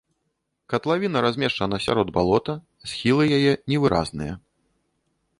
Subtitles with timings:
[0.71, 2.55] Катлавіна размешчана сярод балота,
[2.93, 4.33] схілы яе невыразныя.